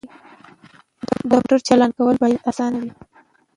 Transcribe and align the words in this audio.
د 1.27 1.29
موټر 1.31 1.59
چالان 1.67 1.91
کول 1.97 2.15
باید 2.23 2.45
اسانه 2.49 2.77
وي. 2.83 2.91